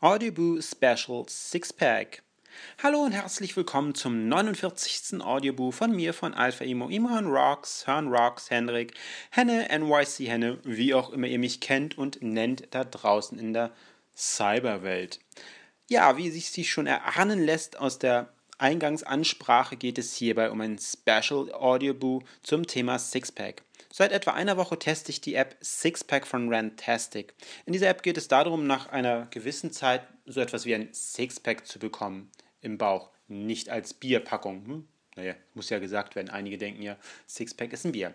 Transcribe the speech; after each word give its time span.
Audioboo 0.00 0.60
Special 0.62 1.24
Sixpack. 1.28 2.22
Hallo 2.80 3.00
und 3.00 3.10
herzlich 3.10 3.56
willkommen 3.56 3.96
zum 3.96 4.28
49. 4.28 5.20
Audioboo 5.20 5.72
von 5.72 5.90
mir, 5.90 6.14
von 6.14 6.34
Alpha 6.34 6.64
Imo, 6.64 6.88
Imran 6.88 7.26
Rocks, 7.26 7.84
Hörn 7.88 8.06
Rocks, 8.06 8.48
Henrik, 8.48 8.94
Henne, 9.32 9.66
NYC 9.76 10.28
Henne, 10.28 10.60
wie 10.62 10.94
auch 10.94 11.10
immer 11.10 11.26
ihr 11.26 11.40
mich 11.40 11.58
kennt 11.58 11.98
und 11.98 12.22
nennt 12.22 12.68
da 12.70 12.84
draußen 12.84 13.40
in 13.40 13.52
der 13.52 13.72
Cyberwelt. 14.16 15.18
Ja, 15.88 16.16
wie 16.16 16.30
sich 16.30 16.52
sie 16.52 16.64
schon 16.64 16.86
erahnen 16.86 17.44
lässt 17.44 17.80
aus 17.80 17.98
der 17.98 18.32
Eingangsansprache 18.58 19.76
geht 19.76 19.98
es 19.98 20.14
hierbei 20.14 20.52
um 20.52 20.60
ein 20.60 20.78
Special 20.78 21.52
Audioboo 21.52 22.22
zum 22.44 22.68
Thema 22.68 23.00
Sixpack. 23.00 23.62
Seit 23.90 24.12
etwa 24.12 24.32
einer 24.32 24.56
Woche 24.56 24.78
teste 24.78 25.10
ich 25.10 25.20
die 25.20 25.34
App 25.34 25.56
Sixpack 25.62 26.26
von 26.26 26.52
Rantastic. 26.52 27.34
In 27.64 27.72
dieser 27.72 27.88
App 27.88 28.02
geht 28.02 28.18
es 28.18 28.28
darum, 28.28 28.66
nach 28.66 28.90
einer 28.90 29.26
gewissen 29.30 29.72
Zeit 29.72 30.02
so 30.26 30.40
etwas 30.40 30.66
wie 30.66 30.74
ein 30.74 30.88
Sixpack 30.92 31.66
zu 31.66 31.78
bekommen 31.78 32.30
im 32.60 32.76
Bauch, 32.76 33.10
nicht 33.28 33.70
als 33.70 33.94
Bierpackung. 33.94 34.66
Hm? 34.66 34.88
Naja, 35.16 35.34
muss 35.54 35.70
ja 35.70 35.78
gesagt 35.78 36.16
werden, 36.16 36.28
einige 36.28 36.58
denken 36.58 36.82
ja, 36.82 36.96
Sixpack 37.26 37.72
ist 37.72 37.86
ein 37.86 37.92
Bier. 37.92 38.14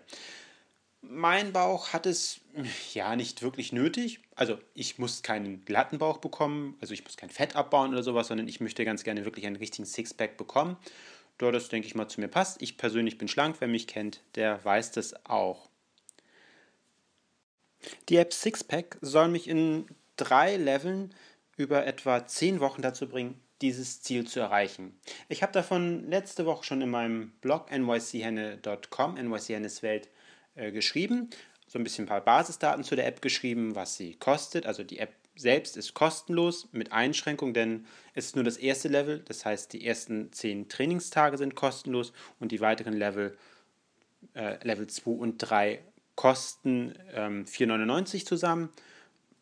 Mein 1.02 1.52
Bauch 1.52 1.92
hat 1.92 2.06
es 2.06 2.40
ja 2.94 3.14
nicht 3.16 3.42
wirklich 3.42 3.72
nötig. 3.72 4.20
Also 4.36 4.58
ich 4.74 4.98
muss 4.98 5.22
keinen 5.22 5.64
glatten 5.64 5.98
Bauch 5.98 6.18
bekommen, 6.18 6.78
also 6.80 6.94
ich 6.94 7.04
muss 7.04 7.16
kein 7.16 7.30
Fett 7.30 7.56
abbauen 7.56 7.92
oder 7.92 8.02
sowas, 8.02 8.28
sondern 8.28 8.48
ich 8.48 8.60
möchte 8.60 8.84
ganz 8.84 9.04
gerne 9.04 9.24
wirklich 9.24 9.46
einen 9.46 9.56
richtigen 9.56 9.86
Sixpack 9.86 10.36
bekommen 10.36 10.78
da 11.38 11.50
das, 11.50 11.68
denke 11.68 11.86
ich 11.86 11.94
mal, 11.94 12.08
zu 12.08 12.20
mir 12.20 12.28
passt. 12.28 12.62
Ich 12.62 12.76
persönlich 12.76 13.18
bin 13.18 13.28
schlank, 13.28 13.56
wer 13.58 13.68
mich 13.68 13.86
kennt, 13.86 14.22
der 14.34 14.64
weiß 14.64 14.92
das 14.92 15.26
auch. 15.26 15.68
Die 18.08 18.16
App 18.16 18.32
Sixpack 18.32 18.98
soll 19.00 19.28
mich 19.28 19.48
in 19.48 19.86
drei 20.16 20.56
Leveln 20.56 21.14
über 21.56 21.86
etwa 21.86 22.26
zehn 22.26 22.60
Wochen 22.60 22.82
dazu 22.82 23.08
bringen, 23.08 23.40
dieses 23.60 24.02
Ziel 24.02 24.26
zu 24.26 24.40
erreichen. 24.40 24.98
Ich 25.28 25.42
habe 25.42 25.52
davon 25.52 26.08
letzte 26.08 26.46
Woche 26.46 26.64
schon 26.64 26.82
in 26.82 26.90
meinem 26.90 27.30
Blog 27.40 27.70
nychenne.com, 27.70 29.14
NYCHennes 29.14 29.82
Welt, 29.82 30.08
äh, 30.54 30.72
geschrieben. 30.72 31.30
So 31.66 31.78
ein 31.78 31.84
bisschen 31.84 32.04
ein 32.04 32.08
paar 32.08 32.20
Basisdaten 32.20 32.84
zu 32.84 32.96
der 32.96 33.06
App 33.06 33.22
geschrieben, 33.22 33.74
was 33.74 33.96
sie 33.96 34.14
kostet. 34.14 34.66
Also 34.66 34.84
die 34.84 34.98
App 34.98 35.14
selbst 35.36 35.76
ist 35.76 35.94
kostenlos 35.94 36.68
mit 36.72 36.92
Einschränkung, 36.92 37.54
denn 37.54 37.86
es 38.14 38.26
ist 38.26 38.36
nur 38.36 38.44
das 38.44 38.56
erste 38.56 38.88
Level. 38.88 39.20
Das 39.26 39.44
heißt, 39.44 39.72
die 39.72 39.86
ersten 39.86 40.32
zehn 40.32 40.68
Trainingstage 40.68 41.38
sind 41.38 41.54
kostenlos 41.54 42.12
und 42.38 42.52
die 42.52 42.60
weiteren 42.60 42.94
Level, 42.94 43.36
äh, 44.34 44.64
Level 44.66 44.86
2 44.86 45.10
und 45.10 45.38
3, 45.38 45.82
kosten 46.14 46.94
ähm, 47.12 47.44
4,99 47.44 48.24
zusammen. 48.24 48.70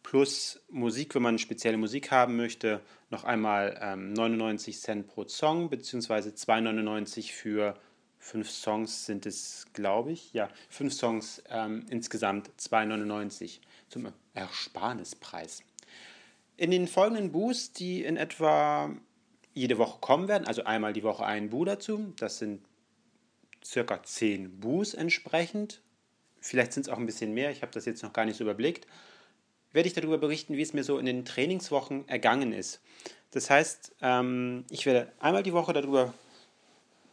Plus 0.02 0.60
Musik, 0.68 1.14
wenn 1.14 1.22
man 1.22 1.38
spezielle 1.38 1.76
Musik 1.76 2.10
haben 2.10 2.36
möchte, 2.36 2.80
noch 3.10 3.24
einmal 3.24 3.78
ähm, 3.80 4.12
99 4.14 4.80
Cent 4.80 5.06
pro 5.06 5.28
Song, 5.28 5.70
beziehungsweise 5.70 6.30
2,99 6.30 7.32
für 7.32 7.78
fünf 8.18 8.50
Songs 8.50 9.06
sind 9.06 9.26
es, 9.26 9.66
glaube 9.74 10.12
ich. 10.12 10.32
Ja, 10.32 10.48
fünf 10.70 10.94
Songs 10.94 11.42
ähm, 11.50 11.84
insgesamt 11.90 12.50
2,99 12.58 13.58
zum 13.88 14.12
Ersparnispreis. 14.34 15.62
In 16.56 16.70
den 16.70 16.86
folgenden 16.86 17.32
Boos, 17.32 17.72
die 17.72 18.04
in 18.04 18.16
etwa 18.16 18.94
jede 19.54 19.78
Woche 19.78 19.98
kommen 20.00 20.28
werden, 20.28 20.46
also 20.46 20.64
einmal 20.64 20.92
die 20.92 21.02
Woche 21.02 21.24
ein 21.24 21.50
Boo 21.50 21.64
dazu, 21.64 22.12
das 22.16 22.38
sind 22.38 22.62
circa 23.64 24.02
10 24.02 24.60
Boos 24.60 24.94
entsprechend. 24.94 25.82
Vielleicht 26.40 26.72
sind 26.72 26.86
es 26.86 26.92
auch 26.92 26.98
ein 26.98 27.06
bisschen 27.06 27.34
mehr, 27.34 27.50
ich 27.50 27.62
habe 27.62 27.72
das 27.72 27.84
jetzt 27.84 28.02
noch 28.02 28.12
gar 28.12 28.24
nicht 28.24 28.36
so 28.36 28.44
überblickt. 28.44 28.86
Werde 29.72 29.86
ich 29.86 29.94
darüber 29.94 30.18
berichten, 30.18 30.56
wie 30.56 30.62
es 30.62 30.74
mir 30.74 30.84
so 30.84 30.98
in 30.98 31.06
den 31.06 31.24
Trainingswochen 31.24 32.06
ergangen 32.08 32.52
ist. 32.52 32.80
Das 33.30 33.48
heißt, 33.48 33.94
ähm, 34.02 34.64
ich 34.68 34.84
werde 34.84 35.10
einmal 35.18 35.42
die 35.42 35.54
Woche 35.54 35.72
darüber 35.72 36.12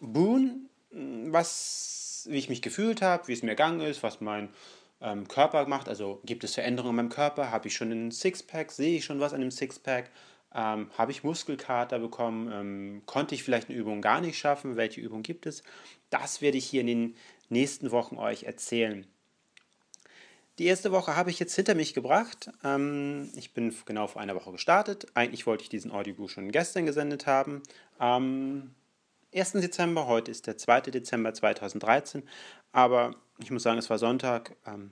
buhen, 0.02 0.70
was, 0.92 2.28
wie 2.30 2.38
ich 2.38 2.50
mich 2.50 2.62
gefühlt 2.62 3.02
habe, 3.02 3.28
wie 3.28 3.34
es 3.34 3.44
mir 3.44 3.52
ergangen 3.52 3.82
ist, 3.82 4.04
was 4.04 4.20
mein 4.20 4.50
ähm, 5.02 5.28
Körper 5.28 5.64
gemacht. 5.64 5.88
Also 5.88 6.22
gibt 6.26 6.44
es 6.44 6.56
Veränderungen 6.56 6.92
in 6.92 6.96
meinem 6.96 7.10
Körper? 7.10 7.52
Habe 7.52 7.68
ich 7.68 7.76
schon 7.76 7.92
einen 7.92 8.12
Sixpack? 8.12 8.72
Sehe 8.72 8.98
ich 8.98 9.06
schon 9.06 9.20
was 9.20 9.34
an 9.34 9.42
dem 9.42 9.52
Sixpack? 9.52 10.10
Ähm, 10.54 10.90
habe 10.98 11.12
ich 11.12 11.24
Muskelkater 11.24 12.00
bekommen? 12.00 12.52
Ähm, 12.52 13.02
konnte 13.06 13.36
ich 13.36 13.44
vielleicht 13.44 13.70
eine 13.70 13.78
Übung 13.78 14.02
gar 14.02 14.22
nicht 14.22 14.38
schaffen? 14.38 14.76
Welche 14.76 15.02
Übung 15.02 15.22
gibt 15.22 15.46
es? 15.46 15.64
Das 16.10 16.42
werde 16.42 16.58
ich 16.58 16.66
hier 16.66 16.82
in 16.82 16.88
den 16.88 17.16
nächsten 17.50 17.92
Wochen 17.92 18.18
euch 18.18 18.44
erzählen. 18.44 19.06
Die 20.58 20.66
erste 20.66 20.92
Woche 20.92 21.16
habe 21.16 21.30
ich 21.30 21.40
jetzt 21.40 21.56
hinter 21.56 21.74
mich 21.74 21.94
gebracht. 21.94 22.50
Ähm, 22.66 23.32
ich 23.36 23.54
bin 23.54 23.74
genau 23.86 24.08
vor 24.08 24.22
einer 24.22 24.36
Woche 24.36 24.52
gestartet. 24.52 25.08
Eigentlich 25.14 25.46
wollte 25.48 25.64
ich 25.64 25.70
diesen 25.70 25.92
Audiobuch 25.92 26.30
schon 26.30 26.52
gestern 26.52 26.86
gesendet 26.86 27.28
haben. 27.28 27.64
Am 27.98 28.76
1. 29.34 29.54
Dezember, 29.54 30.08
heute 30.08 30.32
ist 30.32 30.48
der 30.48 30.58
2. 30.58 30.82
Dezember 30.82 31.34
2013. 31.34 32.24
Aber 32.74 33.16
ich 33.40 33.52
muss 33.52 33.64
sagen, 33.64 33.80
es 33.80 33.90
war 33.90 33.98
Sonntag. 33.98 34.56
Ähm, 34.66 34.92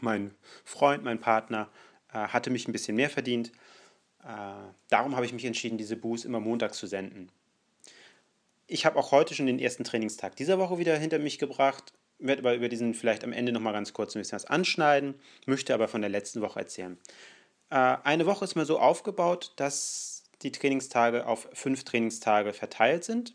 mein 0.00 0.34
Freund, 0.64 1.04
mein 1.04 1.20
Partner 1.20 1.68
äh, 2.12 2.18
hatte 2.18 2.50
mich 2.50 2.68
ein 2.68 2.72
bisschen 2.72 2.96
mehr 2.96 3.10
verdient. 3.10 3.52
Äh, 4.22 4.28
darum 4.88 5.16
habe 5.16 5.26
ich 5.26 5.32
mich 5.32 5.44
entschieden, 5.44 5.78
diese 5.78 5.96
Boos 5.96 6.24
immer 6.24 6.40
montags 6.40 6.78
zu 6.78 6.86
senden. 6.86 7.30
Ich 8.66 8.84
habe 8.84 8.98
auch 8.98 9.12
heute 9.12 9.34
schon 9.34 9.46
den 9.46 9.60
ersten 9.60 9.84
Trainingstag 9.84 10.36
dieser 10.36 10.58
Woche 10.58 10.78
wieder 10.78 10.96
hinter 10.98 11.18
mich 11.18 11.38
gebracht, 11.38 11.92
werde 12.18 12.40
aber 12.42 12.54
über 12.54 12.68
diesen 12.68 12.94
vielleicht 12.94 13.22
am 13.22 13.32
Ende 13.32 13.52
nochmal 13.52 13.72
ganz 13.72 13.92
kurz 13.92 14.14
ein 14.14 14.20
bisschen 14.20 14.36
was 14.36 14.44
anschneiden, 14.44 15.14
möchte 15.46 15.72
aber 15.72 15.86
von 15.86 16.00
der 16.00 16.10
letzten 16.10 16.40
Woche 16.40 16.60
erzählen. 16.60 16.98
Äh, 17.70 17.76
eine 18.02 18.26
Woche 18.26 18.44
ist 18.44 18.56
mir 18.56 18.64
so 18.64 18.78
aufgebaut, 18.78 19.52
dass 19.56 20.24
die 20.42 20.52
Trainingstage 20.52 21.26
auf 21.26 21.48
fünf 21.52 21.84
Trainingstage 21.84 22.52
verteilt 22.52 23.04
sind. 23.04 23.34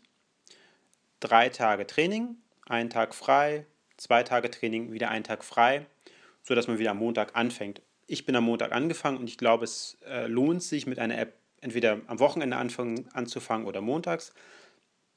Drei 1.20 1.48
Tage 1.48 1.86
Training, 1.86 2.36
ein 2.66 2.90
Tag 2.90 3.14
frei, 3.14 3.66
zwei 4.02 4.24
Tage 4.24 4.50
Training, 4.50 4.92
wieder 4.92 5.10
einen 5.10 5.24
Tag 5.24 5.44
frei, 5.44 5.86
sodass 6.42 6.66
man 6.66 6.78
wieder 6.78 6.90
am 6.90 6.98
Montag 6.98 7.36
anfängt. 7.36 7.82
Ich 8.08 8.26
bin 8.26 8.34
am 8.34 8.44
Montag 8.44 8.72
angefangen 8.72 9.18
und 9.18 9.28
ich 9.28 9.38
glaube, 9.38 9.64
es 9.64 9.96
äh, 10.04 10.26
lohnt 10.26 10.62
sich 10.62 10.86
mit 10.86 10.98
einer 10.98 11.16
App 11.18 11.34
entweder 11.60 12.00
am 12.08 12.18
Wochenende 12.18 12.56
anfangen, 12.56 13.08
anzufangen 13.12 13.66
oder 13.66 13.80
montags. 13.80 14.34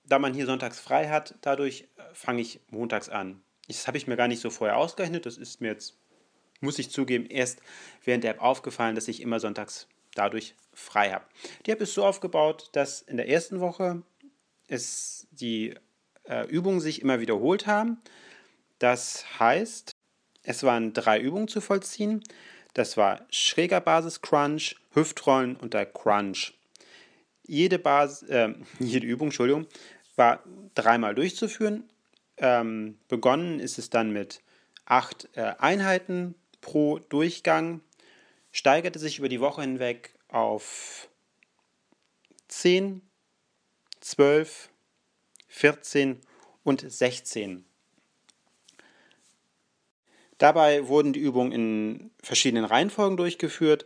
Da 0.04 0.20
man 0.20 0.36
hier 0.36 0.46
sonntags 0.46 0.80
frei 0.80 1.10
hat, 1.10 1.34
dadurch 1.42 1.88
äh, 1.98 2.02
fange 2.14 2.42
ich 2.42 2.60
montags 2.70 3.10
an. 3.10 3.42
Das 3.68 3.88
habe 3.88 3.98
ich 3.98 4.06
mir 4.06 4.16
gar 4.16 4.28
nicht 4.28 4.40
so 4.40 4.52
vorher 4.52 4.78
ausgerechnet. 4.78 5.26
Das 5.26 5.38
ist 5.38 5.62
mir 5.62 5.70
jetzt, 5.70 5.98
muss 6.62 6.78
ich 6.78 6.92
zugeben, 6.92 7.26
erst 7.26 7.62
während 8.04 8.24
der 8.24 8.36
App 8.36 8.42
aufgefallen, 8.42 8.94
dass 8.94 9.08
ich 9.08 9.20
immer 9.20 9.40
sonntags 9.40 9.88
dadurch 10.14 10.54
frei 10.74 11.10
habe. 11.10 11.26
Die 11.66 11.72
App 11.72 11.82
ist 11.82 11.96
so 11.96 12.06
aufgebaut, 12.06 12.70
dass 12.74 13.02
in 13.02 13.18
der 13.18 13.28
ersten 13.30 13.60
Woche 13.60 14.04
es 14.68 15.28
die 15.32 15.74
äh, 16.30 16.48
Übungen 16.48 16.80
sich 16.80 17.02
immer 17.02 17.20
wiederholt 17.20 17.66
haben. 17.66 17.98
Das 18.86 19.26
heißt, 19.40 19.96
es 20.44 20.62
waren 20.62 20.94
drei 20.94 21.20
Übungen 21.20 21.48
zu 21.48 21.60
vollziehen. 21.60 22.24
Das 22.76 22.98
war 22.98 23.26
schräger 23.32 23.82
Basis 23.82 24.22
Crunch, 24.22 24.76
Hüftrollen 24.94 25.56
und 25.56 25.74
der 25.74 25.88
Crunch. 25.88 26.54
Jede, 27.48 27.80
Basis, 27.80 28.30
äh, 28.30 28.54
jede 28.80 29.08
Übung 29.08 29.30
Entschuldigung, 29.30 29.66
war 30.16 30.44
dreimal 30.76 31.16
durchzuführen. 31.16 31.90
Ähm, 32.38 33.00
begonnen 33.08 33.60
ist 33.60 33.80
es 33.80 33.90
dann 33.90 34.12
mit 34.12 34.44
acht 34.86 35.30
äh, 35.34 35.56
Einheiten 35.58 36.36
pro 36.62 37.00
Durchgang, 37.00 37.82
steigerte 38.52 39.00
sich 39.00 39.18
über 39.18 39.30
die 39.30 39.42
Woche 39.42 39.62
hinweg 39.62 40.14
auf 40.28 41.10
10, 42.50 43.02
12, 44.02 44.70
14 45.48 46.22
und 46.62 46.86
16 46.88 47.66
Dabei 50.38 50.88
wurden 50.88 51.14
die 51.14 51.20
Übungen 51.20 51.52
in 51.52 52.12
verschiedenen 52.22 52.66
Reihenfolgen 52.66 53.18
durchgeführt. 53.18 53.86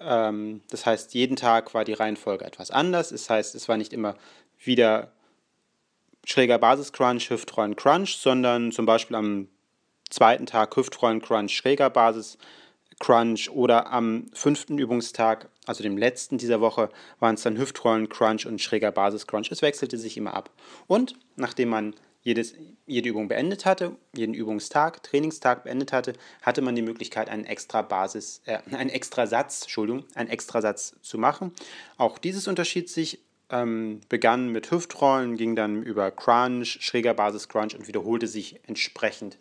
Ähm, 0.00 0.62
das 0.70 0.86
heißt, 0.86 1.14
jeden 1.14 1.36
Tag 1.36 1.74
war 1.74 1.84
die 1.84 1.92
Reihenfolge 1.92 2.44
etwas 2.44 2.70
anders. 2.70 3.10
Das 3.10 3.28
heißt, 3.28 3.54
es 3.54 3.68
war 3.68 3.76
nicht 3.76 3.92
immer 3.92 4.16
wieder 4.62 5.12
schräger 6.24 6.58
Basis-Crunch, 6.58 7.30
Hüftrollen, 7.30 7.76
Crunch, 7.76 8.16
sondern 8.16 8.72
zum 8.72 8.86
Beispiel 8.86 9.16
am 9.16 9.48
zweiten 10.08 10.46
Tag 10.46 10.74
Hüftrollen, 10.76 11.20
Crunch, 11.20 11.52
schräger 11.52 11.90
Basis, 11.90 12.38
Crunch 13.00 13.50
oder 13.50 13.92
am 13.92 14.26
fünften 14.32 14.78
Übungstag, 14.78 15.48
also 15.66 15.82
dem 15.82 15.98
letzten 15.98 16.38
dieser 16.38 16.60
Woche, 16.60 16.90
waren 17.18 17.34
es 17.34 17.42
dann 17.42 17.58
Hüftrollen, 17.58 18.08
Crunch 18.08 18.46
und 18.46 18.60
schräger 18.60 18.92
Basis, 18.92 19.26
Crunch. 19.26 19.50
Es 19.50 19.62
wechselte 19.62 19.98
sich 19.98 20.16
immer 20.16 20.34
ab. 20.34 20.50
Und 20.86 21.16
nachdem 21.36 21.70
man 21.70 21.94
jedes, 22.24 22.54
jede 22.86 23.10
Übung 23.10 23.28
beendet 23.28 23.66
hatte, 23.66 23.96
jeden 24.16 24.34
Übungstag, 24.34 25.02
Trainingstag 25.02 25.62
beendet 25.64 25.92
hatte, 25.92 26.14
hatte 26.42 26.62
man 26.62 26.74
die 26.74 26.82
Möglichkeit, 26.82 27.28
einen 27.28 27.44
extra 27.44 27.82
Basis, 27.82 28.40
äh, 28.46 28.58
einen 28.72 28.90
extra 28.90 29.26
Satz, 29.26 29.62
Entschuldigung, 29.62 30.04
einen 30.14 30.30
extra 30.30 30.60
Satz 30.60 30.96
zu 31.02 31.18
machen. 31.18 31.52
Auch 31.98 32.18
dieses 32.18 32.48
unterschied 32.48 32.88
sich, 32.88 33.20
ähm, 33.50 34.00
begann 34.08 34.48
mit 34.48 34.70
Hüftrollen, 34.70 35.36
ging 35.36 35.54
dann 35.54 35.82
über 35.82 36.10
Crunch, 36.10 36.78
schräger 36.80 37.12
Basis 37.12 37.48
Crunch 37.48 37.74
und 37.74 37.86
wiederholte 37.86 38.26
sich 38.26 38.58
entsprechend. 38.66 39.36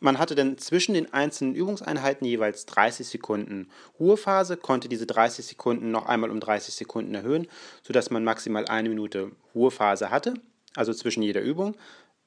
Man 0.00 0.18
hatte 0.18 0.34
dann 0.34 0.58
zwischen 0.58 0.94
den 0.94 1.12
einzelnen 1.12 1.54
Übungseinheiten 1.54 2.26
jeweils 2.26 2.66
30 2.66 3.06
Sekunden 3.06 3.68
Ruhephase, 3.98 4.56
konnte 4.56 4.88
diese 4.88 5.06
30 5.06 5.44
Sekunden 5.44 5.90
noch 5.90 6.06
einmal 6.06 6.30
um 6.30 6.40
30 6.40 6.74
Sekunden 6.74 7.14
erhöhen, 7.14 7.48
sodass 7.82 8.10
man 8.10 8.24
maximal 8.24 8.66
eine 8.66 8.88
Minute 8.88 9.32
Ruhephase 9.54 10.10
hatte, 10.10 10.34
also 10.76 10.92
zwischen 10.92 11.22
jeder 11.22 11.40
Übung. 11.40 11.76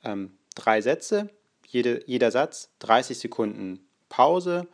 Ähm, 0.03 0.37
drei 0.55 0.81
Sätze, 0.81 1.29
jede, 1.67 2.03
jeder 2.05 2.31
Satz, 2.31 2.69
30 2.79 3.17
Sekunden 3.17 3.79
Pause. 4.09 4.67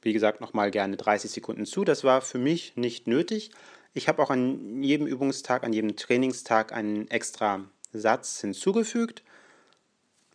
Wie 0.00 0.14
gesagt, 0.14 0.40
nochmal 0.40 0.70
gerne 0.70 0.96
30 0.96 1.30
Sekunden 1.30 1.66
zu. 1.66 1.84
Das 1.84 2.04
war 2.04 2.22
für 2.22 2.38
mich 2.38 2.76
nicht 2.76 3.06
nötig. 3.06 3.50
Ich 3.92 4.08
habe 4.08 4.22
auch 4.22 4.30
an 4.30 4.82
jedem 4.82 5.06
Übungstag, 5.06 5.64
an 5.64 5.74
jedem 5.74 5.96
Trainingstag 5.96 6.72
einen 6.72 7.08
extra 7.08 7.64
Satz 7.92 8.40
hinzugefügt 8.40 9.22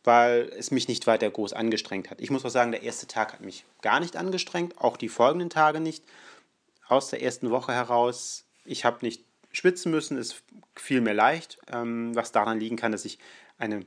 weil 0.05 0.51
es 0.57 0.71
mich 0.71 0.87
nicht 0.87 1.07
weiter 1.07 1.29
groß 1.29 1.53
angestrengt 1.53 2.09
hat. 2.09 2.21
Ich 2.21 2.31
muss 2.31 2.45
auch 2.45 2.49
sagen, 2.49 2.71
der 2.71 2.83
erste 2.83 3.07
Tag 3.07 3.33
hat 3.33 3.41
mich 3.41 3.65
gar 3.81 3.99
nicht 3.99 4.15
angestrengt, 4.17 4.79
auch 4.79 4.97
die 4.97 5.09
folgenden 5.09 5.49
Tage 5.49 5.79
nicht. 5.79 6.03
Aus 6.87 7.09
der 7.09 7.23
ersten 7.23 7.49
Woche 7.49 7.73
heraus, 7.73 8.45
ich 8.63 8.85
habe 8.85 8.99
nicht 9.01 9.23
schwitzen 9.51 9.91
müssen, 9.91 10.17
es 10.17 10.43
fiel 10.75 11.01
mir 11.01 11.13
leicht, 11.13 11.57
ähm, 11.71 12.15
was 12.15 12.31
daran 12.31 12.59
liegen 12.59 12.75
kann, 12.75 12.91
dass 12.91 13.05
ich 13.05 13.17
eine, 13.57 13.85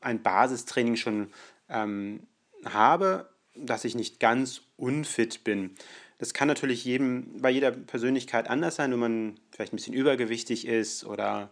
ein 0.00 0.22
Basistraining 0.22 0.96
schon 0.96 1.32
ähm, 1.68 2.26
habe, 2.64 3.28
dass 3.54 3.84
ich 3.84 3.94
nicht 3.94 4.20
ganz 4.20 4.62
unfit 4.76 5.44
bin. 5.44 5.74
Das 6.18 6.32
kann 6.32 6.48
natürlich 6.48 6.84
jedem, 6.84 7.40
bei 7.40 7.50
jeder 7.50 7.72
Persönlichkeit 7.72 8.48
anders 8.48 8.76
sein, 8.76 8.92
wenn 8.92 8.98
man 8.98 9.40
vielleicht 9.50 9.72
ein 9.72 9.76
bisschen 9.76 9.94
übergewichtig 9.94 10.66
ist 10.66 11.04
oder 11.04 11.50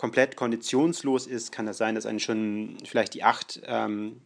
komplett 0.00 0.34
konditionslos 0.34 1.26
ist, 1.26 1.52
kann 1.52 1.66
das 1.66 1.76
sein, 1.76 1.94
dass 1.94 2.06
einen 2.06 2.20
schon 2.20 2.78
vielleicht 2.86 3.12
die 3.12 3.22
acht, 3.22 3.60
ähm, 3.66 4.22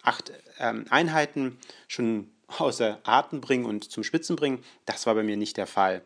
acht 0.00 0.30
ähm, 0.60 0.84
Einheiten 0.90 1.58
schon 1.88 2.30
außer 2.46 3.00
Atem 3.02 3.40
bringen 3.40 3.64
und 3.64 3.90
zum 3.90 4.04
Spitzen 4.04 4.36
bringen. 4.36 4.62
Das 4.86 5.04
war 5.06 5.16
bei 5.16 5.24
mir 5.24 5.36
nicht 5.36 5.56
der 5.56 5.66
Fall. 5.66 6.04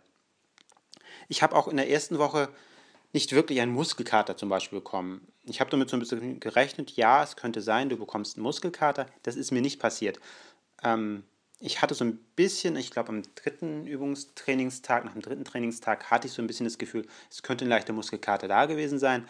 Ich 1.28 1.43
habe 1.43 1.54
auch 1.56 1.69
in 1.69 1.76
der 1.76 1.90
ersten 1.90 2.19
Woche 2.19 2.48
nicht 3.12 3.32
wirklich 3.32 3.60
einen 3.60 3.72
Muskelkater 3.72 4.38
zum 4.38 4.48
Beispiel 4.48 4.78
bekommen. 4.78 5.28
Ich 5.44 5.60
habe 5.60 5.69
damit 5.69 5.90
so 5.90 5.98
ein 5.98 6.00
bisschen 6.00 6.40
gerechnet, 6.40 6.93
ja, 6.93 7.22
es 7.22 7.37
könnte 7.37 7.60
sein, 7.60 7.90
du 7.90 7.98
bekommst 7.98 8.38
einen 8.38 8.44
Muskelkater. 8.44 9.04
Das 9.25 9.37
ist 9.37 9.50
mir 9.50 9.60
nicht 9.60 9.78
passiert. 9.78 10.20
Ähm, 10.82 11.22
ich 11.58 11.81
hatte 11.81 11.94
so 11.94 12.05
ein 12.05 12.19
bisschen, 12.37 12.76
ich 12.76 12.91
glaube 12.91 13.08
am 13.08 13.23
dritten 13.35 13.87
Übungstrainingstag, 13.87 15.05
nach 15.05 15.12
dem 15.12 15.23
dritten 15.23 15.44
Trainingstag 15.44 16.11
hatte 16.11 16.26
ich 16.26 16.35
so 16.35 16.43
ein 16.43 16.47
bisschen 16.47 16.67
das 16.67 16.79
Gefühl, 16.79 17.06
es 17.31 17.43
könnte 17.43 17.64
ein 17.64 17.69
leichter 17.69 17.93
Muskelkater 17.93 18.47
da 18.47 18.67
gewesen 18.67 18.99
sein. 18.99 19.26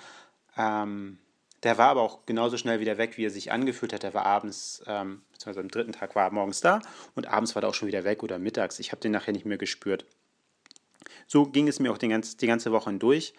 Ähm, 0.56 1.18
der 1.62 1.78
war 1.78 1.88
aber 1.88 2.02
auch 2.02 2.26
genauso 2.26 2.56
schnell 2.56 2.80
wieder 2.80 2.98
weg, 2.98 3.16
wie 3.16 3.26
er 3.26 3.30
sich 3.30 3.52
angefühlt 3.52 3.92
hat. 3.92 4.02
Der 4.02 4.14
war 4.14 4.26
abends, 4.26 4.82
ähm, 4.86 5.22
beziehungsweise 5.32 5.60
am 5.60 5.68
dritten 5.68 5.92
Tag 5.92 6.14
war 6.14 6.24
er 6.24 6.32
morgens 6.32 6.60
da 6.60 6.80
und 7.14 7.28
abends 7.28 7.54
war 7.54 7.62
er 7.62 7.68
auch 7.68 7.74
schon 7.74 7.88
wieder 7.88 8.04
weg 8.04 8.22
oder 8.22 8.38
mittags. 8.38 8.78
Ich 8.78 8.92
habe 8.92 9.00
den 9.00 9.12
nachher 9.12 9.32
nicht 9.32 9.46
mehr 9.46 9.58
gespürt. 9.58 10.04
So 11.26 11.46
ging 11.46 11.68
es 11.68 11.80
mir 11.80 11.92
auch 11.92 11.98
die 11.98 12.08
ganze, 12.08 12.36
die 12.36 12.46
ganze 12.46 12.72
Woche 12.72 12.90
hindurch. 12.90 13.34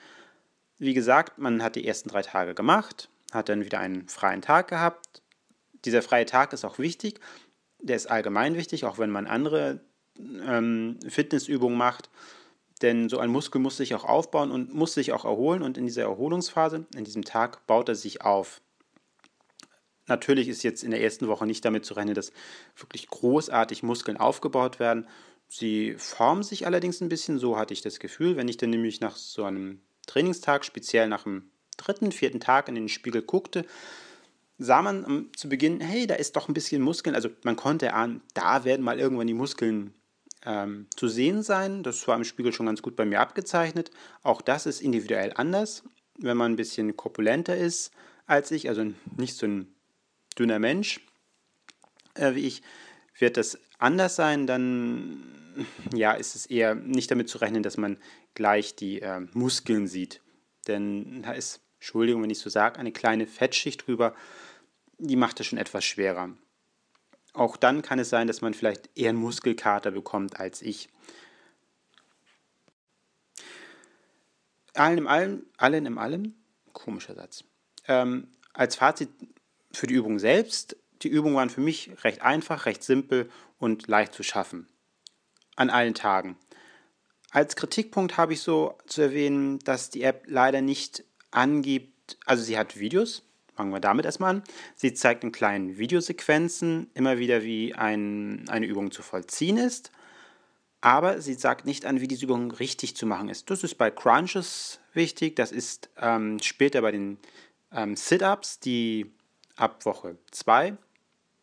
Wie 0.80 0.94
gesagt, 0.94 1.38
man 1.40 1.62
hat 1.64 1.76
die 1.76 1.88
ersten 1.88 2.10
drei 2.10 2.22
Tage 2.22 2.54
gemacht, 2.54 3.10
hat 3.32 3.50
dann 3.50 3.66
wieder 3.66 3.80
einen 3.80 4.08
freien 4.08 4.42
Tag 4.42 4.68
gehabt. 4.68 5.22
Dieser 5.86 6.02
freie 6.02 6.26
Tag 6.26 6.54
ist 6.54 6.66
auch 6.66 6.80
wichtig, 6.80 7.20
der 7.80 7.96
ist 7.96 8.08
allgemein 8.08 8.56
wichtig, 8.56 8.86
auch 8.86 8.98
wenn 8.98 9.10
man 9.10 9.28
andere 9.28 9.82
ähm, 10.20 11.00
Fitnessübungen 11.08 11.78
macht. 11.78 12.10
Denn 12.82 13.10
so 13.10 13.18
ein 13.18 13.30
Muskel 13.30 13.60
muss 13.60 13.78
sich 13.78 13.96
auch 13.96 14.04
aufbauen 14.04 14.52
und 14.52 14.74
muss 14.74 14.94
sich 14.94 15.12
auch 15.12 15.26
erholen. 15.26 15.64
Und 15.64 15.78
in 15.78 15.86
dieser 15.86 16.04
Erholungsphase, 16.04 16.86
in 16.96 17.04
diesem 17.04 17.24
Tag, 17.24 17.66
baut 17.66 17.90
er 17.90 17.96
sich 17.96 18.22
auf. 18.22 18.62
Natürlich 20.06 20.48
ist 20.48 20.64
jetzt 20.64 20.84
in 20.84 20.92
der 20.92 21.02
ersten 21.02 21.28
Woche 21.28 21.46
nicht 21.46 21.66
damit 21.66 21.86
zu 21.86 21.96
rechnen, 21.96 22.16
dass 22.16 22.32
wirklich 22.76 23.08
großartig 23.08 23.84
Muskeln 23.84 24.18
aufgebaut 24.18 24.80
werden. 24.80 25.08
Sie 25.50 25.96
formen 25.98 26.44
sich 26.44 26.66
allerdings 26.66 27.02
ein 27.02 27.10
bisschen, 27.10 27.40
so 27.40 27.58
hatte 27.58 27.74
ich 27.74 27.82
das 27.82 28.00
Gefühl. 28.00 28.38
Wenn 28.38 28.48
ich 28.48 28.58
dann 28.58 28.70
nämlich 28.70 29.02
nach 29.02 29.16
so 29.16 29.44
einem 29.44 29.82
Trainingstag, 30.06 30.64
speziell 30.64 31.08
nach 31.08 31.24
dem 31.24 31.50
dritten, 31.78 32.12
vierten 32.12 32.40
Tag 32.40 32.70
in 32.70 32.76
den 32.76 32.90
Spiegel 32.90 33.22
guckte, 33.22 33.66
sah 34.58 34.82
man 34.82 35.30
zu 35.36 35.50
Beginn, 35.50 35.82
hey, 35.82 36.08
da 36.08 36.16
ist 36.16 36.36
doch 36.36 36.48
ein 36.48 36.54
bisschen 36.54 36.82
Muskeln. 36.82 37.16
Also 37.16 37.30
man 37.44 37.56
konnte 37.56 37.94
ahnen, 37.94 38.22
da 38.34 38.64
werden 38.64 38.84
mal 38.84 39.00
irgendwann 39.00 39.28
die 39.28 39.34
Muskeln 39.34 39.94
ähm, 40.46 40.88
zu 40.96 41.08
sehen 41.08 41.44
sein. 41.44 41.84
Das 41.84 42.08
war 42.08 42.16
im 42.16 42.24
Spiegel 42.24 42.54
schon 42.54 42.66
ganz 42.66 42.82
gut 42.82 42.96
bei 42.96 43.06
mir 43.06 43.20
abgezeichnet. 43.20 43.92
Auch 44.24 44.42
das 44.42 44.66
ist 44.66 44.82
individuell 44.82 45.34
anders. 45.36 45.84
Wenn 46.18 46.38
man 46.38 46.54
ein 46.54 46.58
bisschen 46.58 46.96
korpulenter 46.98 47.56
ist 47.56 47.92
als 48.26 48.52
ich, 48.52 48.68
also 48.68 48.86
nicht 49.16 49.36
so 49.36 49.46
ein 49.46 49.68
dünner 50.38 50.60
Mensch 50.60 51.00
äh, 52.16 52.36
wie 52.36 52.46
ich, 52.46 52.62
wird 53.18 53.38
das 53.38 53.58
anders 53.80 54.16
sein, 54.16 54.48
dann 54.48 55.24
ja, 55.94 56.12
ist 56.14 56.36
es 56.36 56.46
eher 56.46 56.76
nicht 56.76 57.10
damit 57.10 57.30
zu 57.30 57.40
rechnen, 57.40 57.64
dass 57.64 57.78
man 57.78 57.98
gleich 58.36 58.76
die 58.76 59.02
äh, 59.02 59.22
Muskeln 59.34 59.88
sieht. 59.88 60.22
Denn 60.68 61.24
da 61.24 61.32
ist, 61.32 61.62
Entschuldigung, 61.80 62.24
wenn 62.24 62.30
ich 62.30 62.40
so 62.40 62.50
sage, 62.50 62.80
eine 62.80 62.92
kleine 62.92 63.26
Fettschicht 63.26 63.88
drüber 63.88 64.14
die 64.98 65.16
macht 65.16 65.40
es 65.40 65.48
schon 65.48 65.60
etwas 65.60 65.86
schwerer. 65.86 66.30
Auch 67.34 67.56
dann 67.56 67.82
kann 67.82 68.00
es 68.00 68.10
sein, 68.10 68.28
dass 68.28 68.42
man 68.42 68.54
vielleicht 68.54 68.90
eher 68.96 69.10
einen 69.10 69.20
Muskelkater 69.20 69.92
bekommt 69.92 70.40
als 70.40 70.62
ich. 70.62 70.90
Allen 74.74 74.98
im 74.98 75.08
allem, 75.08 75.46
allen 75.58 75.86
im 75.86 75.98
allem, 75.98 76.36
komischer 76.74 77.16
Satz. 77.16 77.44
Ähm, 77.88 78.28
als 78.54 78.76
Fazit 78.76 79.10
für 79.72 79.88
die 79.88 79.94
Übung 79.94 80.20
selbst, 80.20 80.78
die 81.04 81.10
Übungen 81.10 81.36
waren 81.36 81.50
für 81.50 81.62
mich 81.62 81.92
recht 82.04 82.22
einfach, 82.22 82.66
recht 82.66 82.84
simpel 82.84 83.30
und 83.60 83.88
leicht 83.88 84.14
zu 84.14 84.24
schaffen. 84.24 84.68
An 85.56 85.70
allen 85.70 85.94
Tagen. 85.94 86.38
Als 87.32 87.56
Kritikpunkt 87.56 88.18
habe 88.18 88.34
ich 88.34 88.42
so 88.42 88.78
zu 88.88 89.02
erwähnen, 89.02 89.60
dass 89.60 89.90
die 89.90 90.04
App 90.04 90.24
leider 90.28 90.62
nicht 90.62 91.04
angibt, 91.30 92.18
also 92.26 92.44
sie 92.44 92.58
hat 92.58 92.80
Videos, 92.80 93.24
Fangen 93.58 93.74
wir 93.74 93.80
damit 93.80 94.06
erstmal 94.06 94.36
an. 94.36 94.44
Sie 94.76 94.94
zeigt 94.94 95.24
in 95.24 95.32
kleinen 95.32 95.80
Videosequenzen 95.80 96.92
immer 96.94 97.18
wieder, 97.18 97.44
wie 97.44 97.74
ein, 97.74 98.46
eine 98.50 98.68
Übung 98.68 98.92
zu 98.92 99.02
vollziehen 99.02 99.58
ist. 99.58 99.92
Aber 100.80 101.22
sie 101.22 101.34
sagt 101.34 101.66
nicht 101.66 101.84
an, 101.84 102.00
wie 102.00 102.08
diese 102.08 102.26
Übung 102.26 102.52
richtig 102.52 102.96
zu 102.96 103.08
machen 103.08 103.30
ist. 103.30 103.50
Das 103.50 103.64
ist 103.64 103.76
bei 103.76 103.90
Crunches 103.90 104.80
wichtig. 104.94 105.36
Das 105.36 105.52
ist 105.52 105.90
ähm, 105.98 106.38
später 106.40 106.84
bei 106.84 106.92
den 106.92 107.18
ähm, 107.72 107.96
Sit-Ups, 107.96 108.60
die 108.60 109.12
ab 109.56 109.84
Woche 109.86 110.20
2, 110.30 110.78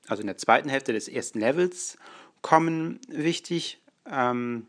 also 0.06 0.20
in 0.20 0.28
der 0.28 0.38
zweiten 0.38 0.68
Hälfte 0.68 0.92
des 0.92 1.08
ersten 1.08 1.40
Levels, 1.40 1.98
kommen, 2.42 3.00
wichtig. 3.08 3.82
Ähm, 4.06 4.68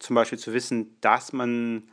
zum 0.00 0.16
Beispiel 0.16 0.40
zu 0.40 0.52
wissen, 0.52 0.96
dass 1.00 1.32
man 1.32 1.84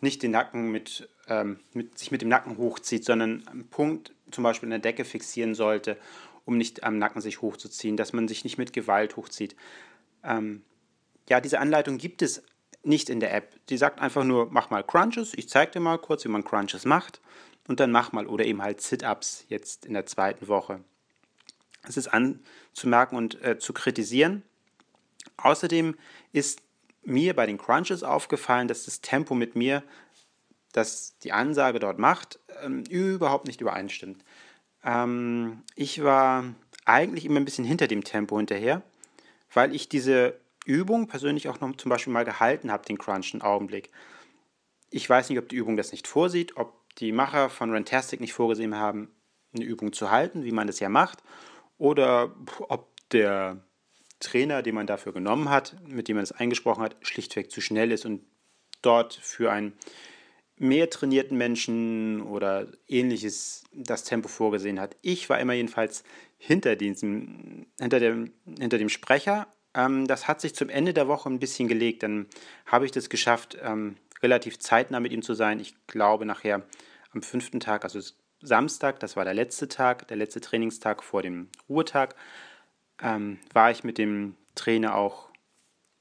nicht 0.00 0.22
den 0.22 0.30
Nacken 0.30 0.70
mit, 0.70 1.08
ähm, 1.28 1.60
mit, 1.72 1.98
sich 1.98 2.10
mit 2.10 2.22
dem 2.22 2.28
Nacken 2.28 2.58
hochzieht, 2.58 3.04
sondern 3.04 3.46
einen 3.46 3.68
Punkt 3.68 4.12
zum 4.30 4.44
Beispiel 4.44 4.66
in 4.66 4.70
der 4.70 4.78
Decke 4.78 5.04
fixieren 5.04 5.54
sollte, 5.54 5.96
um 6.44 6.56
nicht 6.56 6.82
am 6.82 6.98
Nacken 6.98 7.20
sich 7.20 7.42
hochzuziehen, 7.42 7.96
dass 7.96 8.12
man 8.12 8.28
sich 8.28 8.44
nicht 8.44 8.58
mit 8.58 8.72
Gewalt 8.72 9.16
hochzieht. 9.16 9.54
Ähm, 10.24 10.62
ja, 11.28 11.40
diese 11.40 11.60
Anleitung 11.60 11.98
gibt 11.98 12.22
es 12.22 12.42
nicht 12.82 13.10
in 13.10 13.20
der 13.20 13.34
App. 13.34 13.54
Die 13.68 13.76
sagt 13.76 14.00
einfach 14.00 14.24
nur, 14.24 14.48
mach 14.50 14.70
mal 14.70 14.82
Crunches, 14.82 15.34
ich 15.34 15.48
zeige 15.48 15.72
dir 15.72 15.80
mal 15.80 15.98
kurz, 15.98 16.24
wie 16.24 16.28
man 16.28 16.44
Crunches 16.44 16.84
macht 16.84 17.20
und 17.66 17.80
dann 17.80 17.92
mach 17.92 18.12
mal 18.12 18.26
oder 18.26 18.44
eben 18.44 18.62
halt 18.62 18.80
Sit-Ups 18.80 19.44
jetzt 19.48 19.84
in 19.84 19.94
der 19.94 20.06
zweiten 20.06 20.48
Woche. 20.48 20.80
Es 21.86 21.96
ist 21.96 22.08
anzumerken 22.08 23.16
und 23.16 23.42
äh, 23.42 23.58
zu 23.58 23.72
kritisieren. 23.72 24.42
Außerdem 25.36 25.96
ist 26.32 26.60
mir 27.04 27.34
bei 27.34 27.46
den 27.46 27.58
Crunches 27.58 28.02
aufgefallen, 28.02 28.68
dass 28.68 28.84
das 28.84 29.00
Tempo 29.00 29.34
mit 29.34 29.54
mir, 29.54 29.82
das 30.78 31.18
die 31.18 31.32
Ansage 31.32 31.80
dort 31.80 31.98
macht, 31.98 32.38
ähm, 32.62 32.84
überhaupt 32.84 33.46
nicht 33.46 33.60
übereinstimmt. 33.60 34.24
Ähm, 34.84 35.62
ich 35.74 36.02
war 36.02 36.44
eigentlich 36.84 37.24
immer 37.24 37.40
ein 37.40 37.44
bisschen 37.44 37.64
hinter 37.64 37.88
dem 37.88 38.04
Tempo 38.04 38.36
hinterher, 38.38 38.82
weil 39.52 39.74
ich 39.74 39.88
diese 39.88 40.38
Übung 40.64 41.08
persönlich 41.08 41.48
auch 41.48 41.60
noch 41.60 41.76
zum 41.76 41.90
Beispiel 41.90 42.12
mal 42.12 42.24
gehalten 42.24 42.70
habe, 42.70 42.86
den 42.86 42.98
Crunch 42.98 43.34
Augenblick. 43.40 43.90
Ich 44.90 45.08
weiß 45.08 45.28
nicht, 45.28 45.38
ob 45.38 45.48
die 45.48 45.56
Übung 45.56 45.76
das 45.76 45.92
nicht 45.92 46.06
vorsieht, 46.06 46.56
ob 46.56 46.74
die 46.96 47.12
Macher 47.12 47.50
von 47.50 47.72
Rantastic 47.72 48.20
nicht 48.20 48.32
vorgesehen 48.32 48.76
haben, 48.76 49.10
eine 49.54 49.64
Übung 49.64 49.92
zu 49.92 50.10
halten, 50.10 50.44
wie 50.44 50.52
man 50.52 50.66
das 50.66 50.80
ja 50.80 50.88
macht, 50.88 51.22
oder 51.78 52.34
ob 52.68 52.88
der 53.10 53.62
Trainer, 54.20 54.62
den 54.62 54.74
man 54.74 54.86
dafür 54.86 55.12
genommen 55.12 55.48
hat, 55.48 55.76
mit 55.86 56.08
dem 56.08 56.16
man 56.16 56.24
es 56.24 56.32
eingesprochen 56.32 56.82
hat, 56.82 56.96
schlichtweg 57.02 57.50
zu 57.50 57.60
schnell 57.60 57.92
ist 57.92 58.04
und 58.04 58.22
dort 58.82 59.14
für 59.14 59.50
einen 59.50 59.74
mehr 60.58 60.90
trainierten 60.90 61.36
Menschen 61.36 62.22
oder 62.22 62.66
ähnliches 62.88 63.64
das 63.72 64.04
Tempo 64.04 64.28
vorgesehen 64.28 64.80
hat. 64.80 64.96
Ich 65.02 65.28
war 65.28 65.38
immer 65.38 65.52
jedenfalls 65.52 66.04
hinter, 66.36 66.76
diesem, 66.76 67.66
hinter, 67.80 68.00
dem, 68.00 68.32
hinter 68.58 68.78
dem 68.78 68.88
Sprecher. 68.88 69.48
Ähm, 69.74 70.06
das 70.06 70.28
hat 70.28 70.40
sich 70.40 70.54
zum 70.54 70.68
Ende 70.68 70.94
der 70.94 71.08
Woche 71.08 71.28
ein 71.28 71.38
bisschen 71.38 71.68
gelegt. 71.68 72.02
Dann 72.02 72.26
habe 72.66 72.84
ich 72.86 72.92
das 72.92 73.08
geschafft, 73.08 73.58
ähm, 73.62 73.96
relativ 74.22 74.58
zeitnah 74.58 75.00
mit 75.00 75.12
ihm 75.12 75.22
zu 75.22 75.34
sein. 75.34 75.60
Ich 75.60 75.74
glaube 75.86 76.24
nachher 76.24 76.62
am 77.12 77.22
fünften 77.22 77.60
Tag, 77.60 77.84
also 77.84 78.00
Samstag, 78.40 79.00
das 79.00 79.16
war 79.16 79.24
der 79.24 79.34
letzte 79.34 79.68
Tag, 79.68 80.06
der 80.08 80.16
letzte 80.16 80.40
Trainingstag 80.40 81.02
vor 81.02 81.22
dem 81.22 81.48
Ruhetag, 81.68 82.14
ähm, 83.02 83.38
war 83.52 83.70
ich 83.70 83.84
mit 83.84 83.98
dem 83.98 84.36
Trainer 84.54 84.94
auch 84.94 85.28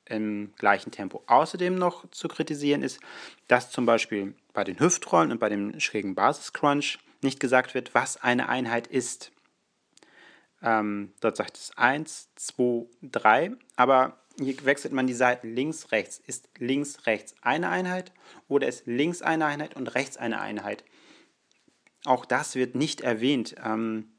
im 0.05 0.53
gleichen 0.55 0.91
Tempo. 0.91 1.23
Außerdem 1.27 1.75
noch 1.75 2.09
zu 2.11 2.27
kritisieren 2.27 2.83
ist, 2.83 2.99
dass 3.47 3.71
zum 3.71 3.85
Beispiel 3.85 4.35
bei 4.57 4.63
den 4.63 4.79
Hüftrollen 4.79 5.31
und 5.31 5.37
bei 5.37 5.49
dem 5.49 5.79
schrägen 5.79 6.15
Basiscrunch 6.15 6.97
nicht 7.21 7.39
gesagt 7.39 7.75
wird, 7.75 7.93
was 7.93 8.17
eine 8.17 8.49
Einheit 8.49 8.87
ist. 8.87 9.31
Ähm, 10.63 11.13
dort 11.19 11.37
sagt 11.37 11.57
es 11.57 11.77
1, 11.77 12.29
2, 12.33 12.87
3, 13.03 13.51
aber 13.75 14.17
hier 14.39 14.65
wechselt 14.65 14.93
man 14.93 15.05
die 15.05 15.13
Seiten 15.13 15.53
links, 15.53 15.91
rechts. 15.91 16.17
Ist 16.17 16.49
links, 16.57 17.05
rechts 17.05 17.35
eine 17.43 17.69
Einheit 17.69 18.11
oder 18.47 18.67
ist 18.67 18.87
links 18.87 19.21
eine 19.21 19.45
Einheit 19.45 19.75
und 19.75 19.93
rechts 19.93 20.17
eine 20.17 20.41
Einheit? 20.41 20.83
Auch 22.05 22.25
das 22.25 22.55
wird 22.55 22.73
nicht 22.73 23.01
erwähnt. 23.01 23.53
Ähm, 23.63 24.11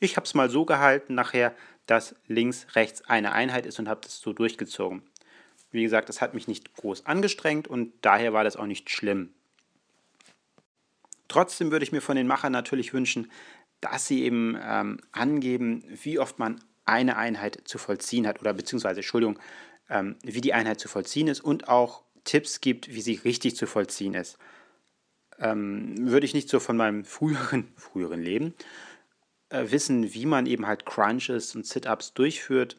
ich 0.00 0.16
habe 0.16 0.24
es 0.24 0.32
mal 0.32 0.48
so 0.48 0.64
gehalten 0.64 1.14
nachher, 1.14 1.54
dass 1.84 2.14
links, 2.26 2.66
rechts 2.76 3.02
eine 3.02 3.32
Einheit 3.32 3.66
ist 3.66 3.78
und 3.78 3.90
habe 3.90 4.00
das 4.02 4.20
so 4.20 4.32
durchgezogen. 4.32 5.02
Wie 5.70 5.82
gesagt, 5.82 6.08
das 6.08 6.22
hat 6.22 6.32
mich 6.32 6.48
nicht 6.48 6.72
groß 6.76 7.04
angestrengt 7.04 7.68
und 7.68 7.92
daher 8.00 8.32
war 8.32 8.42
das 8.42 8.56
auch 8.56 8.64
nicht 8.64 8.88
schlimm. 8.88 9.34
Trotzdem 11.32 11.70
würde 11.70 11.82
ich 11.82 11.92
mir 11.92 12.02
von 12.02 12.14
den 12.14 12.26
Machern 12.26 12.52
natürlich 12.52 12.92
wünschen, 12.92 13.30
dass 13.80 14.06
sie 14.06 14.22
eben 14.22 14.54
ähm, 14.62 15.00
angeben, 15.12 15.82
wie 15.88 16.18
oft 16.18 16.38
man 16.38 16.62
eine 16.84 17.16
Einheit 17.16 17.62
zu 17.64 17.78
vollziehen 17.78 18.26
hat 18.26 18.42
oder 18.42 18.52
beziehungsweise, 18.52 19.00
Entschuldigung, 19.00 19.38
ähm, 19.88 20.16
wie 20.22 20.42
die 20.42 20.52
Einheit 20.52 20.78
zu 20.78 20.88
vollziehen 20.88 21.28
ist 21.28 21.40
und 21.40 21.68
auch 21.68 22.04
Tipps 22.24 22.60
gibt, 22.60 22.94
wie 22.94 23.00
sie 23.00 23.14
richtig 23.14 23.56
zu 23.56 23.66
vollziehen 23.66 24.12
ist. 24.12 24.36
Ähm, 25.38 25.94
würde 26.10 26.26
ich 26.26 26.34
nicht 26.34 26.50
so 26.50 26.60
von 26.60 26.76
meinem 26.76 27.06
früheren, 27.06 27.72
früheren 27.76 28.20
Leben 28.20 28.52
äh, 29.48 29.70
wissen, 29.70 30.12
wie 30.12 30.26
man 30.26 30.44
eben 30.44 30.66
halt 30.66 30.84
Crunches 30.84 31.56
und 31.56 31.66
Sit-Ups 31.66 32.12
durchführt, 32.12 32.76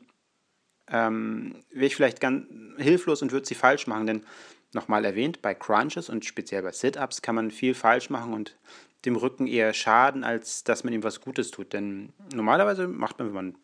ähm, 0.90 1.56
wäre 1.72 1.88
ich 1.88 1.96
vielleicht 1.96 2.20
ganz 2.20 2.46
hilflos 2.78 3.24
und 3.24 3.32
würde 3.32 3.48
sie 3.48 3.56
falsch 3.56 3.88
machen, 3.88 4.06
denn 4.06 4.26
nochmal 4.74 5.06
erwähnt, 5.06 5.42
bei 5.42 5.54
Crunches 5.54 6.10
und 6.10 6.26
speziell 6.26 6.64
bei 6.64 6.72
Sit-Ups 6.72 7.22
kann 7.22 7.36
man 7.36 7.52
viel 7.52 7.74
falsch 7.74 8.10
machen 8.10 8.34
und 8.34 8.56
dem 9.06 9.16
Rücken 9.16 9.48
eher 9.48 9.74
schaden, 9.74 10.24
als 10.24 10.64
dass 10.64 10.84
man 10.84 10.94
ihm 10.94 11.04
was 11.04 11.22
Gutes 11.22 11.52
tut. 11.52 11.74
Denn 11.74 12.14
normalerweise 12.34 12.88
macht 12.88 13.20
man, 13.20 13.28
wenn 13.28 13.34
man 13.34 13.56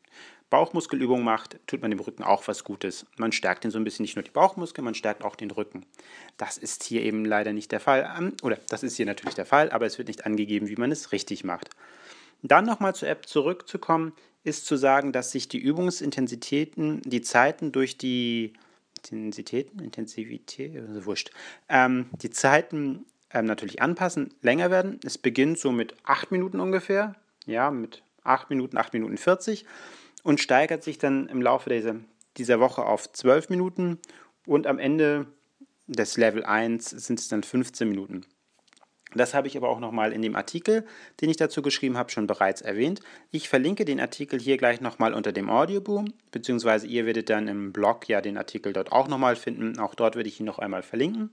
Bauchmuskelübungen 0.49 1.23
macht, 1.23 1.59
tut 1.67 1.81
man 1.81 1.91
dem 1.91 1.99
Rücken 1.99 2.23
auch 2.23 2.47
was 2.47 2.63
Gutes. 2.63 3.05
Man 3.17 3.31
stärkt 3.31 3.65
ihn 3.65 3.71
so 3.71 3.77
ein 3.77 3.83
bisschen 3.83 4.03
nicht 4.03 4.15
nur 4.15 4.23
die 4.23 4.31
Bauchmuskeln, 4.31 4.83
man 4.83 4.95
stärkt 4.95 5.23
auch 5.23 5.35
den 5.35 5.51
Rücken. 5.51 5.85
Das 6.37 6.57
ist 6.57 6.83
hier 6.83 7.03
eben 7.03 7.23
leider 7.23 7.53
nicht 7.53 7.71
der 7.71 7.79
Fall. 7.79 8.11
Ähm, 8.17 8.33
oder 8.41 8.57
das 8.69 8.83
ist 8.83 8.97
hier 8.97 9.05
natürlich 9.05 9.35
der 9.35 9.45
Fall, 9.45 9.71
aber 9.71 9.85
es 9.85 9.97
wird 9.97 10.07
nicht 10.07 10.25
angegeben, 10.25 10.67
wie 10.67 10.75
man 10.75 10.91
es 10.91 11.11
richtig 11.11 11.43
macht. 11.43 11.69
Dann 12.41 12.65
nochmal 12.65 12.95
zur 12.95 13.09
App 13.09 13.27
zurückzukommen, 13.27 14.13
ist 14.43 14.65
zu 14.65 14.75
sagen, 14.75 15.11
dass 15.11 15.31
sich 15.31 15.49
die 15.49 15.59
Übungsintensitäten, 15.59 17.01
die 17.03 17.21
Zeiten 17.21 17.71
durch 17.71 17.97
die 17.97 18.53
Intensitäten, 19.11 19.79
Intensivität, 19.79 20.77
also 20.77 21.05
wurscht, 21.05 21.31
ähm, 21.67 22.09
die 22.21 22.29
Zeiten 22.29 23.05
ähm, 23.31 23.45
natürlich 23.45 23.81
anpassen, 23.81 24.33
länger 24.41 24.71
werden. 24.71 24.99
Es 25.03 25.17
beginnt 25.17 25.59
so 25.59 25.71
mit 25.71 25.95
8 26.03 26.31
Minuten 26.31 26.59
ungefähr, 26.59 27.15
ja, 27.45 27.71
mit 27.71 28.03
8 28.23 28.49
Minuten, 28.49 28.77
8 28.77 28.93
Minuten 28.93 29.17
40 29.17 29.65
und 30.23 30.39
steigert 30.39 30.83
sich 30.83 30.97
dann 30.97 31.27
im 31.27 31.41
Laufe 31.41 31.69
dieser, 31.69 31.95
dieser 32.37 32.59
Woche 32.59 32.83
auf 32.83 33.11
12 33.11 33.49
Minuten 33.49 33.99
und 34.45 34.67
am 34.67 34.79
Ende 34.79 35.27
des 35.87 36.17
Level 36.17 36.43
1 36.43 36.89
sind 36.89 37.19
es 37.19 37.27
dann 37.27 37.43
15 37.43 37.87
Minuten. 37.89 38.25
Das 39.15 39.33
habe 39.33 39.47
ich 39.47 39.57
aber 39.57 39.69
auch 39.69 39.79
nochmal 39.79 40.13
in 40.13 40.21
dem 40.21 40.35
Artikel, 40.35 40.85
den 41.19 41.29
ich 41.29 41.37
dazu 41.37 41.61
geschrieben 41.61 41.97
habe, 41.97 42.11
schon 42.11 42.27
bereits 42.27 42.61
erwähnt. 42.61 43.01
Ich 43.31 43.49
verlinke 43.49 43.83
den 43.83 43.99
Artikel 43.99 44.39
hier 44.39 44.57
gleich 44.57 44.81
nochmal 44.81 45.13
unter 45.13 45.31
dem 45.31 45.49
Audioboom, 45.49 46.13
beziehungsweise 46.31 46.85
ihr 46.85 47.05
werdet 47.05 47.29
dann 47.29 47.47
im 47.47 47.71
Blog 47.71 48.07
ja 48.07 48.21
den 48.21 48.37
Artikel 48.37 48.71
dort 48.71 48.91
auch 48.91 49.07
nochmal 49.07 49.35
finden. 49.35 49.79
Auch 49.79 49.95
dort 49.95 50.15
werde 50.15 50.29
ich 50.29 50.39
ihn 50.39 50.45
noch 50.45 50.59
einmal 50.59 50.83
verlinken. 50.83 51.31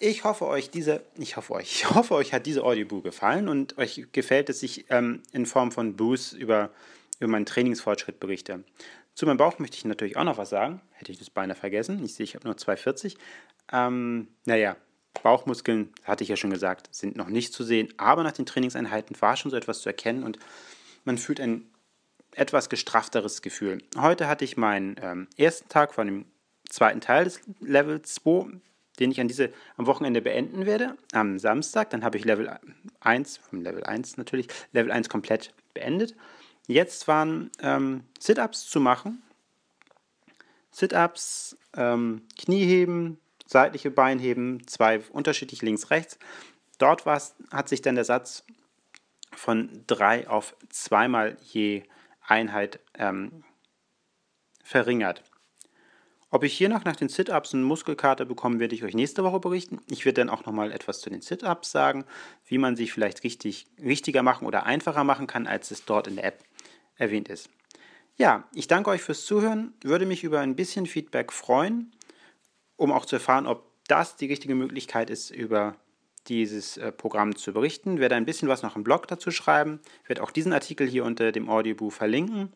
Ich 0.00 0.24
hoffe 0.24 0.46
euch 0.46 0.70
diese, 0.70 1.02
ich 1.16 1.36
hoffe 1.36 1.54
euch, 1.54 1.70
ich 1.70 1.90
hoffe 1.90 2.14
euch 2.14 2.32
hat 2.32 2.46
diese 2.46 2.64
Audiobook 2.64 3.04
gefallen 3.04 3.48
und 3.48 3.78
euch 3.78 4.08
gefällt, 4.10 4.48
dass 4.48 4.62
ich 4.64 4.86
ähm, 4.90 5.22
in 5.32 5.46
Form 5.46 5.70
von 5.70 5.94
Boost 5.94 6.32
über, 6.32 6.70
über 7.20 7.28
meinen 7.28 7.46
Trainingsfortschritt 7.46 8.18
berichte. 8.18 8.64
Zu 9.14 9.26
meinem 9.26 9.36
Bauch 9.36 9.60
möchte 9.60 9.76
ich 9.76 9.84
natürlich 9.84 10.16
auch 10.16 10.24
noch 10.24 10.36
was 10.36 10.50
sagen. 10.50 10.80
Hätte 10.90 11.12
ich 11.12 11.18
das 11.20 11.30
beinahe 11.30 11.56
vergessen. 11.56 12.04
Ich 12.04 12.14
sehe, 12.14 12.24
ich 12.24 12.34
habe 12.34 12.48
nur 12.48 12.56
2,40. 12.56 13.16
Ähm, 13.72 14.26
naja, 14.44 14.76
Bauchmuskeln, 15.22 15.92
hatte 16.04 16.22
ich 16.22 16.30
ja 16.30 16.36
schon 16.36 16.50
gesagt, 16.50 16.88
sind 16.94 17.16
noch 17.16 17.28
nicht 17.28 17.52
zu 17.52 17.64
sehen, 17.64 17.92
aber 17.96 18.22
nach 18.22 18.32
den 18.32 18.46
Trainingseinheiten 18.46 19.20
war 19.20 19.36
schon 19.36 19.50
so 19.50 19.56
etwas 19.56 19.80
zu 19.80 19.88
erkennen 19.88 20.22
und 20.22 20.38
man 21.04 21.18
fühlt 21.18 21.40
ein 21.40 21.66
etwas 22.32 22.68
gestraffteres 22.68 23.42
Gefühl. 23.42 23.78
Heute 23.96 24.28
hatte 24.28 24.44
ich 24.44 24.56
meinen 24.56 24.96
ähm, 25.00 25.28
ersten 25.36 25.68
Tag 25.68 25.94
von 25.94 26.06
dem 26.06 26.24
zweiten 26.68 27.00
Teil 27.00 27.24
des 27.24 27.40
Level 27.60 28.02
2, 28.02 28.46
den 28.98 29.10
ich 29.10 29.20
an 29.20 29.28
diese, 29.28 29.52
am 29.76 29.86
Wochenende 29.86 30.20
beenden 30.20 30.66
werde, 30.66 30.96
am 31.12 31.38
Samstag. 31.38 31.90
Dann 31.90 32.04
habe 32.04 32.18
ich 32.18 32.24
Level 32.24 32.58
1, 33.00 33.38
vom 33.38 33.62
Level 33.62 33.84
1 33.84 34.16
natürlich, 34.16 34.48
Level 34.72 34.92
1 34.92 35.08
komplett 35.08 35.52
beendet. 35.74 36.14
Jetzt 36.66 37.08
waren 37.08 37.50
ähm, 37.60 38.04
Sit-Ups 38.18 38.66
zu 38.68 38.80
machen. 38.80 39.22
Sit-Ups, 40.70 41.56
ähm, 41.76 42.22
Knieheben, 42.36 43.18
seitliche 43.46 43.90
Beinheben, 43.90 44.66
zwei 44.66 45.00
unterschiedlich 45.10 45.62
links-rechts. 45.62 46.18
Dort 46.78 47.06
hat 47.06 47.68
sich 47.68 47.82
dann 47.82 47.94
der 47.94 48.04
Satz 48.04 48.44
von 49.32 49.84
drei 49.86 50.28
auf 50.28 50.56
zweimal 50.68 51.36
je 51.42 51.82
Einheit 52.26 52.80
ähm, 52.94 53.44
verringert. 54.62 55.22
Ob 56.30 56.42
ich 56.42 56.56
hier 56.56 56.68
noch 56.68 56.84
nach 56.84 56.96
den 56.96 57.08
Sit-Ups 57.08 57.54
eine 57.54 57.62
Muskelkater 57.62 58.24
bekomme, 58.24 58.58
werde 58.58 58.74
ich 58.74 58.82
euch 58.82 58.94
nächste 58.94 59.22
Woche 59.22 59.38
berichten. 59.38 59.80
Ich 59.88 60.04
werde 60.04 60.20
dann 60.20 60.30
auch 60.30 60.44
nochmal 60.44 60.72
etwas 60.72 61.00
zu 61.00 61.08
den 61.08 61.20
Sit-Ups 61.20 61.70
sagen, 61.70 62.04
wie 62.46 62.58
man 62.58 62.74
sie 62.74 62.88
vielleicht 62.88 63.22
richtig, 63.22 63.66
richtiger 63.80 64.24
machen 64.24 64.46
oder 64.46 64.66
einfacher 64.66 65.04
machen 65.04 65.28
kann, 65.28 65.46
als 65.46 65.70
es 65.70 65.84
dort 65.84 66.08
in 66.08 66.16
der 66.16 66.24
App 66.24 66.42
erwähnt 66.96 67.28
ist. 67.28 67.50
Ja, 68.16 68.48
ich 68.52 68.66
danke 68.66 68.90
euch 68.90 69.02
fürs 69.02 69.26
Zuhören, 69.26 69.74
würde 69.82 70.06
mich 70.06 70.24
über 70.24 70.40
ein 70.40 70.56
bisschen 70.56 70.86
Feedback 70.86 71.32
freuen 71.32 71.92
um 72.76 72.92
auch 72.92 73.06
zu 73.06 73.16
erfahren, 73.16 73.46
ob 73.46 73.70
das 73.88 74.16
die 74.16 74.26
richtige 74.26 74.54
Möglichkeit 74.54 75.10
ist, 75.10 75.30
über 75.30 75.76
dieses 76.28 76.76
äh, 76.76 76.90
Programm 76.90 77.36
zu 77.36 77.52
berichten. 77.52 77.94
Ich 77.94 78.00
werde 78.00 78.14
ein 78.14 78.24
bisschen 78.24 78.48
was 78.48 78.62
noch 78.62 78.76
im 78.76 78.84
Blog 78.84 79.08
dazu 79.08 79.30
schreiben, 79.30 79.80
ich 80.02 80.08
werde 80.08 80.22
auch 80.22 80.30
diesen 80.30 80.52
Artikel 80.52 80.88
hier 80.88 81.04
unter 81.04 81.32
dem 81.32 81.48
Audiobuch 81.48 81.92
verlinken. 81.92 82.50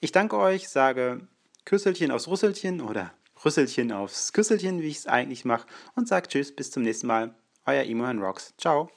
Ich 0.00 0.12
danke 0.12 0.36
euch, 0.36 0.68
sage 0.68 1.26
Küsselchen 1.64 2.10
aufs 2.10 2.28
Rüsselchen 2.28 2.80
oder 2.80 3.12
Rüsselchen 3.44 3.92
aufs 3.92 4.32
Küsselchen, 4.32 4.82
wie 4.82 4.88
ich 4.88 4.98
es 4.98 5.06
eigentlich 5.06 5.44
mache, 5.44 5.66
und 5.94 6.08
sage 6.08 6.28
Tschüss, 6.28 6.54
bis 6.54 6.70
zum 6.70 6.82
nächsten 6.82 7.06
Mal. 7.06 7.34
Euer 7.66 7.84
Imo 7.84 8.06
Rocks. 8.06 8.54
Ciao. 8.56 8.90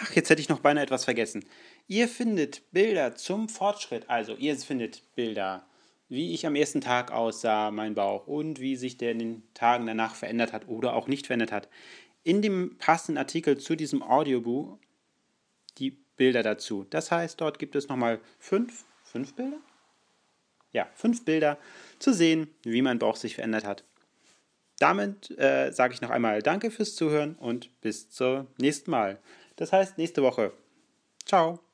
Ach, 0.00 0.12
jetzt 0.12 0.30
hätte 0.30 0.40
ich 0.40 0.48
noch 0.48 0.60
beinahe 0.60 0.84
etwas 0.84 1.04
vergessen. 1.04 1.44
Ihr 1.86 2.08
findet 2.08 2.62
Bilder 2.72 3.14
zum 3.14 3.48
Fortschritt, 3.48 4.08
also 4.08 4.34
ihr 4.34 4.56
findet 4.56 5.14
Bilder 5.14 5.66
wie 6.08 6.32
ich 6.32 6.46
am 6.46 6.54
ersten 6.54 6.80
Tag 6.80 7.12
aussah, 7.12 7.70
mein 7.70 7.94
Bauch 7.94 8.26
und 8.26 8.60
wie 8.60 8.76
sich 8.76 8.96
der 8.96 9.12
in 9.12 9.18
den 9.18 9.42
Tagen 9.54 9.86
danach 9.86 10.14
verändert 10.14 10.52
hat 10.52 10.68
oder 10.68 10.94
auch 10.94 11.08
nicht 11.08 11.26
verändert 11.26 11.52
hat. 11.52 11.68
In 12.22 12.42
dem 12.42 12.76
passenden 12.78 13.18
Artikel 13.18 13.58
zu 13.58 13.76
diesem 13.76 14.02
Audiobuch 14.02 14.78
die 15.78 15.90
Bilder 16.16 16.42
dazu. 16.42 16.86
Das 16.90 17.10
heißt, 17.10 17.40
dort 17.40 17.58
gibt 17.58 17.74
es 17.74 17.88
nochmal 17.88 18.20
fünf, 18.38 18.84
fünf 19.02 19.34
Bilder? 19.34 19.58
Ja, 20.72 20.88
fünf 20.94 21.24
Bilder 21.24 21.58
zu 21.98 22.12
sehen, 22.12 22.48
wie 22.62 22.82
mein 22.82 22.98
Bauch 22.98 23.16
sich 23.16 23.34
verändert 23.36 23.64
hat. 23.64 23.84
Damit 24.78 25.30
äh, 25.38 25.70
sage 25.72 25.94
ich 25.94 26.00
noch 26.00 26.10
einmal 26.10 26.42
Danke 26.42 26.70
fürs 26.70 26.96
Zuhören 26.96 27.36
und 27.36 27.80
bis 27.80 28.10
zum 28.10 28.48
nächsten 28.58 28.90
Mal. 28.90 29.18
Das 29.56 29.72
heißt, 29.72 29.98
nächste 29.98 30.22
Woche. 30.22 30.52
Ciao. 31.24 31.64